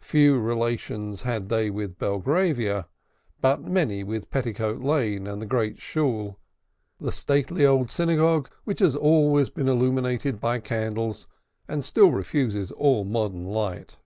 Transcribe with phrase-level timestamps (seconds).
[0.00, 2.88] Few relations had they with Belgravia,
[3.42, 6.38] but many with Petticoat Lane and the Great Shool,
[6.98, 11.26] the stately old synagogue which has always been illuminated by candles
[11.68, 13.98] and still refuses all modern light.